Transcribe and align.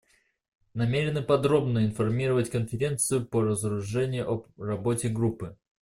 Намерены 0.73 1.21
подробно 1.21 1.85
информировать 1.85 2.49
Конференцию 2.49 3.23
по 3.23 3.43
разоружению 3.43 4.31
о 4.31 4.47
работе 4.57 5.09
группы. 5.09 5.55